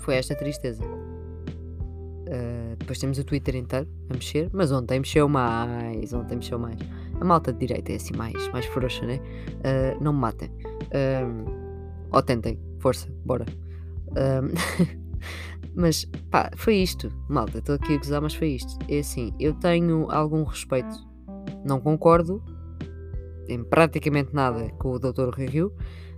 Foi 0.00 0.16
esta 0.16 0.34
tristeza. 0.34 0.84
Uh, 0.84 2.76
depois 2.78 2.98
temos 2.98 3.18
o 3.18 3.24
Twitter 3.24 3.56
inteiro 3.56 3.88
a 4.08 4.14
mexer, 4.14 4.48
mas 4.52 4.72
ontem 4.72 5.00
mexeu 5.00 5.28
mais. 5.28 6.12
Ontem 6.12 6.36
mexeu 6.36 6.58
mais. 6.58 6.78
A 7.20 7.24
malta 7.24 7.52
de 7.52 7.58
direita 7.58 7.92
é 7.92 7.96
assim 7.96 8.16
mais, 8.16 8.48
mais 8.48 8.64
frouxa, 8.66 9.04
né? 9.04 9.20
Uh, 9.58 10.02
não 10.02 10.12
me 10.12 10.20
matem. 10.20 10.48
Uh, 10.48 11.60
ou 12.10 12.22
tentem, 12.22 12.58
força, 12.78 13.08
bora. 13.24 13.44
Mas 15.74 16.04
pá, 16.30 16.50
foi 16.56 16.76
isto, 16.76 17.10
malta. 17.28 17.58
Estou 17.58 17.74
aqui 17.74 17.94
a 17.94 17.96
gozar, 17.96 18.20
mas 18.20 18.34
foi 18.34 18.50
isto. 18.50 18.76
É 18.88 18.98
assim, 18.98 19.32
eu 19.38 19.54
tenho 19.54 20.10
algum 20.10 20.42
respeito. 20.44 20.96
Não 21.64 21.80
concordo 21.80 22.42
em 23.48 23.62
praticamente 23.64 24.34
nada 24.34 24.70
com 24.78 24.92
o 24.92 24.98
Dr. 24.98 25.30
Rio, 25.36 25.72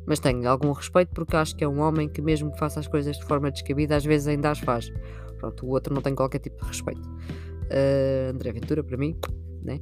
mas 0.07 0.19
tenho 0.19 0.49
algum 0.49 0.73
respeito 0.73 1.11
porque 1.15 1.37
acho 1.37 1.57
que 1.57 1.65
é 1.65 1.69
um 1.69 1.81
homem 1.81 2.09
que, 2.09 2.21
mesmo 2.21 2.53
que 2.53 2.59
faça 2.59 2.81
as 2.81 2.87
coisas 2.87 3.17
de 3.17 3.25
forma 3.25 3.51
descabida, 3.51 3.97
às 3.97 4.05
vezes 4.05 4.29
ainda 4.29 4.51
as 4.51 4.59
faz. 4.59 4.93
Pronto, 5.39 5.67
o 5.67 5.71
outro 5.71 5.95
não 5.95 6.03
tem 6.03 6.15
qualquer 6.15 6.39
tipo 6.39 6.61
de 6.63 6.69
respeito. 6.69 7.09
Uh, 7.09 8.31
André 8.31 8.53
Ventura, 8.53 8.85
para 8.85 8.97
mim, 8.97 9.17
né? 9.63 9.81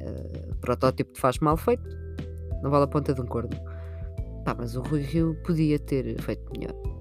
Uh, 0.00 0.54
protótipo 0.56 1.12
de 1.12 1.20
faz 1.20 1.38
mal 1.40 1.56
feito, 1.56 1.88
não 2.62 2.70
vale 2.70 2.84
a 2.84 2.86
ponta 2.86 3.12
de 3.12 3.20
um 3.20 3.26
corno. 3.26 3.50
Pá, 4.44 4.54
mas 4.56 4.76
o 4.76 4.80
Rui 4.80 5.02
Rio 5.02 5.36
podia 5.44 5.78
ter 5.78 6.20
feito 6.22 6.50
melhor. 6.52 6.97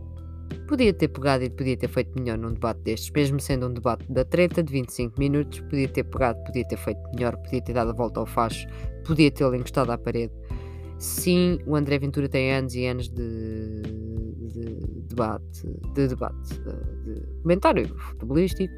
Podia 0.68 0.94
ter 0.94 1.08
pegado 1.08 1.44
e 1.44 1.50
podia 1.50 1.78
ter 1.78 1.88
feito 1.88 2.12
melhor 2.20 2.38
num 2.38 2.54
debate 2.54 2.82
destes, 2.82 3.10
mesmo 3.12 3.40
sendo 3.40 3.68
um 3.68 3.74
debate 3.74 4.06
da 4.12 4.26
treta 4.26 4.62
de 4.62 4.72
25 4.72 5.18
minutos, 5.18 5.62
podia 5.62 5.88
ter 5.88 6.04
pegado, 6.04 6.44
podia 6.44 6.68
ter 6.68 6.78
feito 6.78 7.00
melhor, 7.16 7.38
podia 7.38 7.62
ter 7.62 7.74
dado 7.74 7.92
a 7.92 7.94
volta 7.94 8.20
ao 8.20 8.26
facho, 8.26 8.68
podia 9.06 9.32
tê-lo 9.32 9.56
encostado 9.56 9.92
à 9.92 9.98
parede. 9.98 10.34
Sim, 11.00 11.60
o 11.66 11.76
André 11.76 12.00
Ventura 12.00 12.28
tem 12.28 12.54
anos 12.54 12.76
e 12.76 12.86
anos 12.86 13.08
de, 13.08 13.82
de 13.82 14.76
debate, 15.08 15.68
de 15.94 16.08
debate, 16.08 16.60
de, 17.06 17.22
comentário 17.44 17.88
futebolístico, 17.88 18.74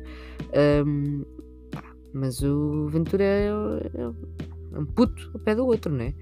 um, 0.86 1.24
mas 2.14 2.42
o 2.44 2.88
Ventura 2.90 3.24
é, 3.24 3.48
é, 3.48 4.78
um 4.78 4.86
puto 4.86 5.32
ao 5.34 5.40
pé 5.40 5.56
do 5.56 5.66
outro, 5.66 5.94
não 5.94 6.06
é? 6.06 6.14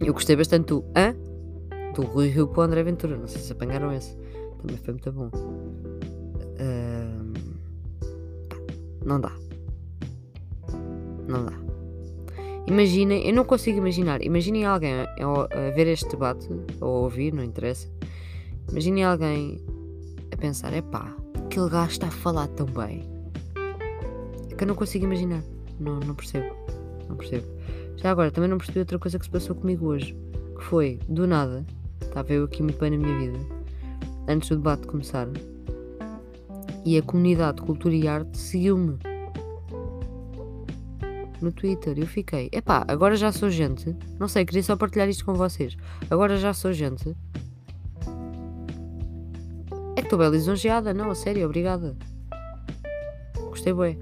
Eu 0.00 0.12
gostei 0.12 0.36
bastante 0.36 0.68
do 0.68 0.84
hã? 0.96 1.14
Do 2.00 2.06
Rui 2.06 2.28
Rio 2.28 2.46
para 2.46 2.60
o 2.60 2.64
André 2.64 2.82
Ventura. 2.82 3.16
Não 3.16 3.26
sei 3.26 3.40
se 3.40 3.52
apanharam 3.52 3.92
esse. 3.92 4.16
Também 4.60 4.76
foi 4.76 4.94
muito 4.94 5.12
bom. 5.12 5.30
Não 9.04 9.18
dá. 9.18 9.32
Não 11.26 11.44
dá. 11.46 11.52
Imaginem, 12.66 13.26
eu 13.26 13.34
não 13.34 13.44
consigo 13.44 13.78
imaginar. 13.78 14.22
Imaginem 14.22 14.66
alguém 14.66 14.92
a, 15.00 15.06
a, 15.06 15.70
ver 15.70 15.86
este 15.86 16.06
debate, 16.10 16.46
ou 16.80 16.96
a 16.96 17.00
ouvir, 17.00 17.32
não 17.32 17.42
interessa. 17.42 17.88
Imaginem 18.70 19.04
alguém 19.04 19.64
a 20.30 20.36
pensar: 20.36 20.74
é 20.74 20.82
pá, 20.82 21.16
aquele 21.42 21.70
gajo 21.70 21.92
está 21.92 22.08
a 22.08 22.10
falar 22.10 22.48
tão 22.48 22.66
bem. 22.66 23.08
É 24.50 24.54
que 24.54 24.62
eu 24.62 24.68
não 24.68 24.74
consigo 24.74 25.06
imaginar. 25.06 25.42
Não, 25.80 25.98
não 26.00 26.14
percebo. 26.14 26.54
Não 27.08 27.16
percebo. 27.16 27.46
Já 27.96 28.10
agora, 28.10 28.30
também 28.30 28.50
não 28.50 28.58
percebi 28.58 28.80
outra 28.80 28.98
coisa 28.98 29.18
que 29.18 29.24
se 29.24 29.30
passou 29.30 29.56
comigo 29.56 29.86
hoje. 29.86 30.14
Que 30.54 30.64
foi, 30.64 30.98
do 31.08 31.26
nada, 31.26 31.64
Estava 32.08 32.32
eu 32.32 32.44
aqui 32.44 32.62
muito 32.62 32.78
bem 32.80 32.90
na 32.90 32.96
minha 32.96 33.18
vida. 33.18 33.38
Antes 34.26 34.48
do 34.48 34.56
debate 34.56 34.86
começar. 34.86 35.28
E 36.84 36.96
a 36.96 37.02
comunidade 37.02 37.58
de 37.58 37.62
cultura 37.64 37.94
e 37.94 38.08
arte 38.08 38.36
seguiu-me. 38.36 38.98
No 41.40 41.52
Twitter. 41.52 41.96
Eu 41.98 42.06
fiquei. 42.06 42.48
Epá, 42.50 42.84
agora 42.88 43.14
já 43.14 43.30
sou 43.30 43.50
gente. 43.50 43.94
Não 44.18 44.26
sei, 44.26 44.44
queria 44.44 44.62
só 44.62 44.74
partilhar 44.74 45.08
isto 45.08 45.24
com 45.24 45.34
vocês. 45.34 45.76
Agora 46.10 46.36
já 46.38 46.52
sou 46.52 46.72
gente. 46.72 47.14
É 49.94 50.00
que 50.00 50.06
estou 50.06 50.18
bem 50.18 50.30
lisonjeada. 50.30 50.92
Não, 50.92 51.10
a 51.10 51.14
sério, 51.14 51.44
obrigada. 51.44 51.96
Gostei 53.36 53.72
bem. 53.72 53.98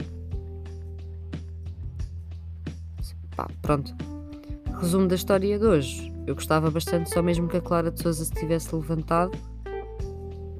Pá, 3.36 3.50
pronto. 3.60 3.94
Resumo 4.80 5.08
da 5.08 5.16
história 5.16 5.58
de 5.58 5.64
hoje. 5.66 6.15
Eu 6.26 6.34
gostava 6.34 6.70
bastante 6.70 7.08
só 7.10 7.22
mesmo 7.22 7.48
que 7.48 7.56
a 7.56 7.60
Clara 7.60 7.90
de 7.90 8.02
Souza 8.02 8.24
se 8.24 8.32
tivesse 8.32 8.74
levantado, 8.74 9.38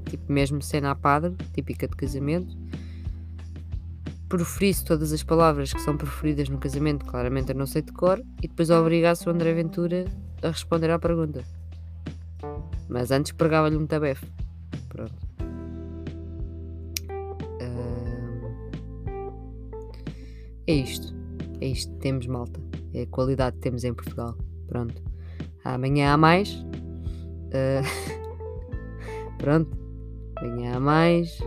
tipo 0.08 0.32
mesmo 0.32 0.62
cena 0.62 0.92
a 0.92 0.94
padre, 0.94 1.35
típica 1.52 1.88
de 1.88 1.96
casamento, 1.96 2.56
proferisse 4.28 4.85
todas 4.85 5.12
as 5.12 5.23
palavras 5.23 5.73
que 5.73 5.80
são 5.80 5.96
preferidas 5.96 6.49
no 6.49 6.58
casamento, 6.58 7.04
claramente 7.04 7.50
eu 7.50 7.56
não 7.56 7.66
sei 7.66 7.82
de 7.82 7.92
cor, 7.92 8.23
e 8.42 8.49
depois 8.49 8.70
obrigasse 8.70 9.28
o 9.28 9.32
André 9.32 9.52
Ventura 9.54 10.04
a 10.42 10.49
responder 10.49 10.90
à 10.90 10.99
pergunta. 10.99 11.44
Mas 12.88 13.11
antes 13.11 13.32
pregava-lhe 13.32 13.76
um 13.76 13.87
tabefe. 13.87 14.26
Pronto. 14.88 15.26
É 20.68 20.75
isto. 20.75 21.14
É 21.61 21.68
isto 21.68 21.92
que 21.92 21.99
temos, 22.00 22.26
malta. 22.26 22.61
É 22.92 23.02
a 23.02 23.06
qualidade 23.06 23.56
que 23.56 23.62
temos 23.62 23.85
em 23.85 23.94
Portugal. 23.94 24.37
Pronto. 24.66 25.05
Amanhã 25.75 26.12
há 26.12 26.16
mais. 26.16 26.52
Uh, 27.52 27.82
pronto. 29.38 29.76
Amanhã 30.37 30.76
há 30.76 30.80
mais. 30.80 31.38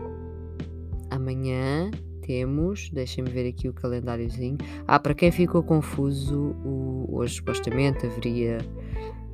Amanhã 1.09 1.89
temos. 2.21 2.89
Deixem-me 2.91 3.29
ver 3.29 3.47
aqui 3.47 3.69
o 3.69 3.73
calendáriozinho. 3.73 4.57
Ah, 4.87 4.99
para 4.99 5.13
quem 5.13 5.31
ficou 5.31 5.63
confuso, 5.63 6.55
o, 6.65 7.07
hoje 7.11 7.35
supostamente 7.35 8.05
haveria 8.05 8.59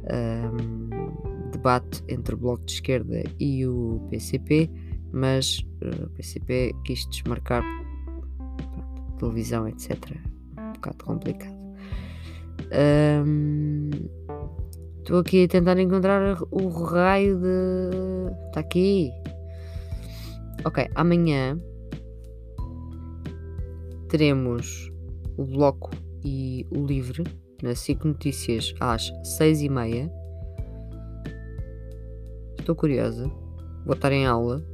um, 0.05 1.49
debate 1.51 2.03
entre 2.07 2.35
o 2.35 2.37
Bloco 2.37 2.63
de 2.65 2.73
Esquerda 2.73 3.23
e 3.39 3.65
o 3.65 4.05
PCP, 4.09 4.69
mas 5.11 5.59
uh, 5.81 6.05
o 6.05 6.09
PCP 6.11 6.73
quis 6.83 7.07
desmarcar 7.09 7.63
pronto, 8.37 9.17
televisão, 9.17 9.67
etc. 9.67 9.97
Um 10.57 10.73
bocado 10.73 11.03
complicado. 11.03 11.55
Estou 15.05 15.19
aqui 15.19 15.43
a 15.43 15.47
tentar 15.47 15.77
encontrar 15.77 16.35
o 16.49 16.67
raio 16.67 17.39
de. 17.39 18.47
Está 18.47 18.61
aqui. 18.61 19.11
Ok, 20.65 20.89
amanhã 20.95 21.61
teremos 24.09 24.91
o 25.37 25.45
bloco 25.45 25.91
e 26.23 26.65
o 26.71 26.83
livre 26.83 27.23
na 27.61 27.75
SIC 27.75 28.03
Notícias 28.03 28.73
às 28.79 29.13
seis 29.37 29.61
e 29.61 29.69
meia. 29.69 30.11
Estou 32.57 32.75
curiosa. 32.75 33.31
Vou 33.85 33.93
estar 33.93 34.11
em 34.11 34.25
aula, 34.25 34.65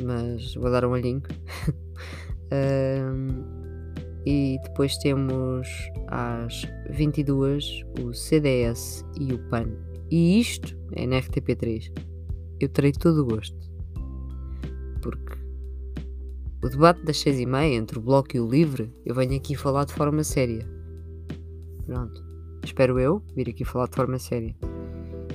mas 0.00 0.54
vou 0.54 0.70
dar 0.70 0.86
um 0.86 0.92
olhinho. 0.92 1.22
um, 2.50 3.55
e 4.26 4.58
depois 4.64 4.98
temos 4.98 5.68
às 6.08 6.62
22 6.90 7.84
o 8.02 8.12
CDS 8.12 9.04
e 9.20 9.32
o 9.32 9.38
PAN. 9.48 9.68
E 10.10 10.40
isto 10.40 10.76
é 10.92 11.06
na 11.06 11.20
RTP3. 11.20 11.92
Eu 12.58 12.68
terei 12.68 12.92
todo 12.92 13.22
o 13.22 13.26
gosto. 13.26 13.56
Porque 15.00 15.36
o 16.64 16.68
debate 16.68 17.04
das 17.04 17.18
seis 17.18 17.38
e 17.38 17.46
meia 17.46 17.76
entre 17.76 17.98
o 17.98 18.02
Bloco 18.02 18.36
e 18.36 18.40
o 18.40 18.48
Livre, 18.48 18.92
eu 19.04 19.14
venho 19.14 19.36
aqui 19.36 19.54
falar 19.54 19.84
de 19.84 19.94
forma 19.94 20.24
séria. 20.24 20.68
Pronto. 21.86 22.26
Espero 22.64 22.98
eu 22.98 23.22
vir 23.36 23.48
aqui 23.48 23.64
falar 23.64 23.86
de 23.86 23.94
forma 23.94 24.18
séria. 24.18 24.56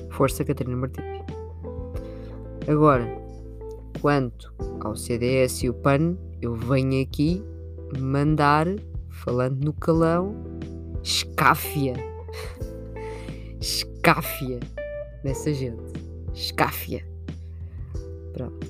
Força 0.09 0.43
Catarina 0.43 0.75
Martins. 0.75 1.05
Agora, 2.67 3.07
quanto 4.01 4.53
ao 4.81 4.97
CDS 4.97 5.63
e 5.63 5.69
o 5.69 5.73
PAN, 5.73 6.17
eu 6.41 6.53
venho 6.55 7.01
aqui 7.01 7.41
mandar, 7.99 8.67
falando 9.09 9.63
no 9.63 9.73
calão, 9.73 10.35
escáfia. 11.03 11.93
escáfia 13.59 14.59
nessa 15.23 15.53
gente. 15.53 15.93
Escáfia. 16.33 17.05
Pronto. 18.33 18.67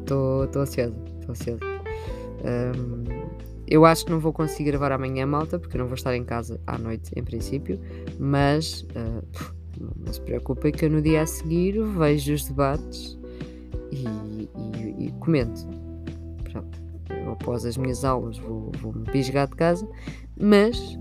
Estou 0.00 0.62
ansiosa. 0.62 0.96
Estou 1.20 1.30
ansiosa. 1.30 1.60
Um, 2.44 3.04
eu 3.66 3.84
acho 3.84 4.04
que 4.04 4.10
não 4.10 4.18
vou 4.18 4.32
conseguir 4.32 4.72
gravar 4.72 4.92
amanhã, 4.92 5.26
malta, 5.26 5.58
porque 5.58 5.78
não 5.78 5.86
vou 5.86 5.94
estar 5.94 6.14
em 6.16 6.24
casa 6.24 6.60
à 6.66 6.76
noite, 6.76 7.12
em 7.14 7.22
princípio. 7.22 7.78
Mas 8.18 8.82
uh, 8.82 9.24
não 9.96 10.12
se 10.12 10.20
preocupem 10.20 10.72
que 10.72 10.84
eu 10.84 10.90
no 10.90 11.00
dia 11.00 11.22
a 11.22 11.26
seguir 11.26 11.80
vejo 11.96 12.34
os 12.34 12.44
debates 12.44 13.18
e, 13.92 14.04
e, 14.76 15.06
e 15.06 15.12
comento. 15.20 15.79
Após 17.40 17.64
as 17.64 17.76
minhas 17.76 18.04
aulas 18.04 18.38
vou, 18.38 18.70
vou 18.80 18.92
me 18.92 19.04
pisgar 19.04 19.48
de 19.48 19.56
casa, 19.56 19.88
mas 20.38 20.98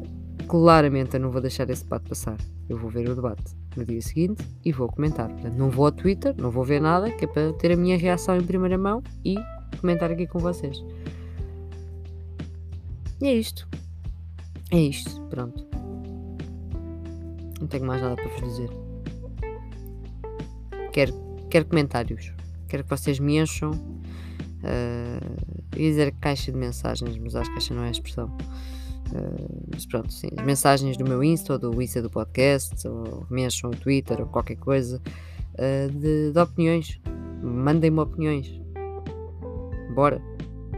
claramente 0.48 1.16
eu 1.16 1.20
não 1.20 1.32
vou 1.32 1.42
deixar 1.42 1.70
esse 1.70 1.84
debate 1.84 2.10
passar. 2.10 2.38
Eu 2.68 2.78
vou 2.78 2.90
ver 2.90 3.10
o 3.10 3.16
debate 3.16 3.56
no 3.76 3.84
dia 3.84 4.02
seguinte 4.02 4.44
e 4.64 4.72
vou 4.72 4.88
comentar. 4.88 5.30
Portanto, 5.30 5.56
não 5.56 5.70
vou 5.70 5.86
ao 5.86 5.92
Twitter, 5.92 6.34
não 6.38 6.50
vou 6.50 6.64
ver 6.64 6.80
nada, 6.80 7.12
que 7.12 7.26
é 7.26 7.28
para 7.28 7.54
ter 7.54 7.72
a 7.72 7.76
minha 7.76 7.98
reação 7.98 8.38
em 8.38 8.44
primeira 8.44 8.78
mão 8.78 9.04
e 9.24 9.36
comentar 9.80 10.12
aqui 10.12 10.28
com 10.28 10.40
vocês. 10.40 10.84
E 13.22 13.28
é 13.28 13.34
isto. 13.34 13.68
É 14.72 14.80
isto, 14.80 15.22
pronto. 15.30 15.66
Não 17.60 17.68
tenho 17.68 17.86
mais 17.86 18.02
nada 18.02 18.16
para 18.16 18.30
vos 18.30 18.42
dizer. 18.42 18.70
Quero, 20.94 21.14
quero 21.50 21.66
comentários. 21.66 22.34
Quero 22.68 22.84
que 22.84 22.90
vocês 22.90 23.20
me 23.20 23.40
encham. 23.40 23.72
Uh, 24.62 25.59
ia 25.76 25.90
dizer 25.90 26.14
caixa 26.20 26.52
de 26.52 26.58
mensagens, 26.58 27.18
mas 27.18 27.36
acho 27.36 27.50
que 27.50 27.56
caixa 27.56 27.74
não 27.74 27.84
é 27.84 27.88
a 27.88 27.92
expressão. 27.92 28.28
Uh, 29.12 29.68
mas 29.74 29.86
pronto, 29.86 30.12
sim. 30.12 30.30
As 30.38 30.46
mensagens 30.46 30.98
do 30.98 31.04
meu 31.04 31.24
Insta 31.24 31.54
ou 31.54 31.60
do 31.60 31.82
Insta 31.82 32.02
do 32.02 32.10
podcast, 32.10 32.88
ou 32.88 33.26
me 33.30 33.46
encham 33.46 33.72
o 33.72 33.76
Twitter 33.76 34.20
ou 34.20 34.28
qualquer 34.28 34.58
coisa 34.58 35.02
uh, 35.56 35.92
de, 35.92 36.32
de 36.32 36.40
opiniões. 36.40 37.00
Mandem-me 37.42 38.00
opiniões. 38.00 38.60
Bora. 39.94 40.22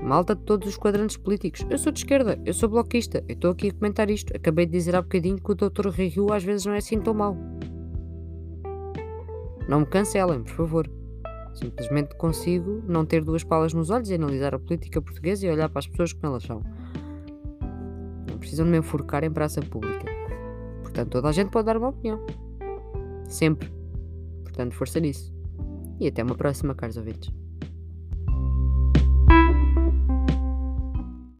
Malta 0.01 0.35
de 0.35 0.41
todos 0.41 0.67
os 0.67 0.77
quadrantes 0.77 1.15
políticos. 1.15 1.63
Eu 1.69 1.77
sou 1.77 1.91
de 1.91 1.99
esquerda, 1.99 2.39
eu 2.43 2.55
sou 2.55 2.67
bloquista, 2.67 3.23
eu 3.27 3.35
estou 3.35 3.51
aqui 3.51 3.67
a 3.67 3.73
comentar 3.73 4.09
isto. 4.09 4.35
Acabei 4.35 4.65
de 4.65 4.71
dizer 4.71 4.95
há 4.95 5.01
bocadinho 5.01 5.39
que 5.39 5.51
o 5.51 5.55
Dr. 5.55 5.89
Rio 5.89 6.33
às 6.33 6.43
vezes 6.43 6.65
não 6.65 6.73
é 6.73 6.77
assim 6.77 6.99
tão 6.99 7.13
mau. 7.13 7.37
Não 9.67 9.81
me 9.81 9.85
cancelem, 9.85 10.41
por 10.41 10.53
favor. 10.53 11.00
Simplesmente 11.53 12.15
consigo 12.15 12.81
não 12.87 13.05
ter 13.05 13.23
duas 13.23 13.43
palas 13.43 13.73
nos 13.73 13.89
olhos 13.89 14.09
e 14.09 14.15
analisar 14.15 14.55
a 14.55 14.59
política 14.59 15.01
portuguesa 15.01 15.45
e 15.45 15.49
olhar 15.49 15.69
para 15.69 15.79
as 15.79 15.87
pessoas 15.87 16.13
como 16.13 16.27
elas 16.27 16.43
são. 16.43 16.63
Não 18.29 18.37
precisam 18.37 18.65
de 18.65 18.71
me 18.71 18.77
enforcar 18.77 19.23
em 19.23 19.31
praça 19.31 19.61
pública. 19.61 20.05
Portanto, 20.81 21.09
toda 21.09 21.29
a 21.29 21.31
gente 21.31 21.49
pode 21.51 21.65
dar 21.65 21.77
uma 21.77 21.89
opinião. 21.89 22.19
Sempre. 23.27 23.71
Portanto, 24.43 24.73
força 24.73 24.99
nisso. 24.99 25.33
E 25.99 26.07
até 26.07 26.23
uma 26.23 26.35
próxima, 26.35 26.73
caros 26.73 26.97
ouvintes. 26.97 27.31